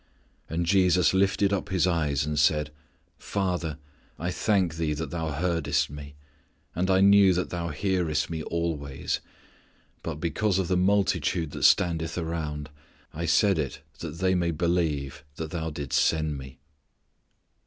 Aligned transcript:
And 0.49 0.65
Jesus 0.65 1.13
lifted 1.13 1.53
up 1.53 1.69
His 1.69 1.85
eyes 1.85 2.25
and 2.25 2.39
said, 2.39 2.71
"Father, 3.19 3.77
I 4.17 4.31
thank 4.31 4.77
Thee 4.77 4.93
that 4.95 5.11
Thou 5.11 5.29
heardest 5.29 5.91
Me; 5.91 6.15
and 6.73 6.89
I 6.89 7.01
knew 7.01 7.35
that 7.35 7.51
Thou 7.51 7.67
hearest 7.69 8.27
Me 8.27 8.41
always; 8.41 9.19
but 10.01 10.15
because 10.15 10.57
of 10.57 10.69
the 10.69 10.75
multitude 10.75 11.51
that 11.51 11.65
standeth 11.65 12.17
around 12.17 12.71
I 13.13 13.27
said 13.27 13.59
it 13.59 13.81
that 13.99 14.17
they 14.17 14.33
may 14.33 14.49
believe 14.49 15.23
that 15.35 15.51
Thou 15.51 15.69
didst 15.69 16.01
send 16.03 16.35
Me!" 16.35 16.57